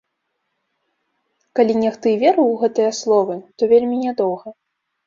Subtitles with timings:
[1.59, 4.61] Калі нехта і верыў у гэтыя словы, то вельмі нядоўга.